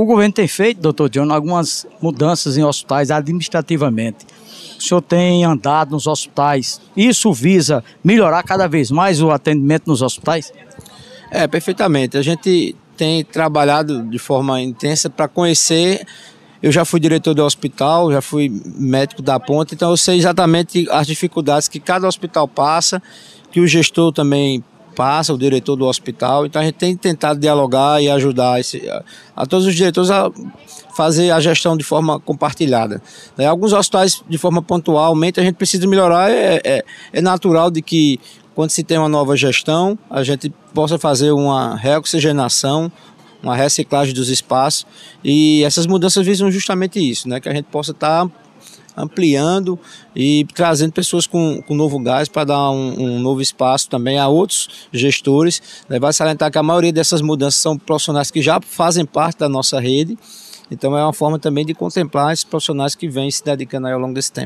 O 0.00 0.06
governo 0.06 0.32
tem 0.32 0.48
feito, 0.48 0.80
doutor 0.80 1.10
John, 1.10 1.30
algumas 1.30 1.86
mudanças 2.00 2.56
em 2.56 2.64
hospitais 2.64 3.10
administrativamente. 3.10 4.24
O 4.78 4.82
senhor 4.82 5.02
tem 5.02 5.44
andado 5.44 5.90
nos 5.90 6.06
hospitais. 6.06 6.80
Isso 6.96 7.30
visa 7.34 7.84
melhorar 8.02 8.42
cada 8.42 8.66
vez 8.66 8.90
mais 8.90 9.20
o 9.20 9.30
atendimento 9.30 9.88
nos 9.88 10.00
hospitais? 10.00 10.54
É, 11.30 11.46
perfeitamente. 11.46 12.16
A 12.16 12.22
gente 12.22 12.74
tem 12.96 13.22
trabalhado 13.22 14.02
de 14.04 14.18
forma 14.18 14.58
intensa 14.62 15.10
para 15.10 15.28
conhecer. 15.28 16.06
Eu 16.62 16.72
já 16.72 16.86
fui 16.86 16.98
diretor 16.98 17.34
do 17.34 17.44
hospital, 17.44 18.10
já 18.10 18.22
fui 18.22 18.50
médico 18.78 19.20
da 19.20 19.38
ponta, 19.38 19.74
então 19.74 19.90
eu 19.90 19.98
sei 19.98 20.16
exatamente 20.16 20.88
as 20.90 21.06
dificuldades 21.06 21.68
que 21.68 21.78
cada 21.78 22.08
hospital 22.08 22.48
passa, 22.48 23.02
que 23.52 23.60
o 23.60 23.66
gestor 23.66 24.12
também 24.12 24.64
passa, 24.94 25.32
o 25.32 25.38
diretor 25.38 25.76
do 25.76 25.86
hospital. 25.86 26.46
Então 26.46 26.60
a 26.60 26.64
gente 26.64 26.74
tem 26.74 26.96
tentado 26.96 27.38
dialogar 27.38 28.02
e 28.02 28.08
ajudar 28.08 28.60
esse, 28.60 28.88
a, 28.88 29.02
a, 29.36 29.46
todos 29.46 29.66
os 29.66 29.74
diretores 29.74 30.10
a 30.10 30.30
fazer 30.94 31.30
a 31.30 31.40
gestão 31.40 31.76
de 31.76 31.84
forma 31.84 32.20
compartilhada. 32.20 33.02
Né? 33.36 33.46
Alguns 33.46 33.72
hospitais, 33.72 34.22
de 34.28 34.38
forma 34.38 34.62
pontualmente, 34.62 35.40
a 35.40 35.42
gente 35.42 35.54
precisa 35.54 35.86
melhorar. 35.86 36.30
É, 36.30 36.60
é, 36.64 36.84
é 37.12 37.20
natural 37.20 37.70
de 37.70 37.80
que 37.82 38.20
quando 38.54 38.70
se 38.70 38.84
tem 38.84 38.98
uma 38.98 39.08
nova 39.08 39.36
gestão, 39.36 39.98
a 40.10 40.22
gente 40.22 40.52
possa 40.74 40.98
fazer 40.98 41.30
uma 41.30 41.76
reoxigenação, 41.76 42.90
uma 43.42 43.56
reciclagem 43.56 44.12
dos 44.12 44.28
espaços. 44.28 44.86
E 45.24 45.62
essas 45.64 45.86
mudanças 45.86 46.24
visam 46.26 46.50
justamente 46.50 46.98
isso, 46.98 47.28
né? 47.28 47.40
que 47.40 47.48
a 47.48 47.54
gente 47.54 47.66
possa 47.66 47.92
estar 47.92 48.26
tá 48.26 48.32
ampliando 48.96 49.78
e 50.14 50.46
trazendo 50.54 50.92
pessoas 50.92 51.26
com, 51.26 51.62
com 51.62 51.74
novo 51.74 51.98
gás 51.98 52.28
para 52.28 52.44
dar 52.44 52.70
um, 52.70 53.00
um, 53.00 53.18
novo 53.20 53.40
espaço 53.40 53.88
também 53.88 54.18
a 54.18 54.28
outros 54.28 54.68
gestores. 54.92 55.62
Né? 55.88 55.98
Vai 55.98 56.12
salientar 56.12 56.50
que 56.50 56.58
a 56.58 56.62
maioria 56.62 56.92
dessas 56.92 57.20
mudanças 57.20 57.60
são 57.60 57.76
profissionais 57.78 58.30
que 58.30 58.42
já 58.42 58.60
fazem 58.60 59.04
parte 59.04 59.38
da 59.38 59.48
nossa 59.48 59.80
rede. 59.80 60.18
Então 60.70 60.96
é 60.96 61.02
uma 61.02 61.12
forma 61.12 61.38
também 61.38 61.66
de 61.66 61.74
contemplar 61.74 62.32
esses 62.32 62.44
profissionais 62.44 62.94
que 62.94 63.08
vêm 63.08 63.30
se 63.30 63.44
dedicando 63.44 63.88
ao 63.88 63.98
longo 63.98 64.14
desse 64.14 64.30
tempo. 64.30 64.38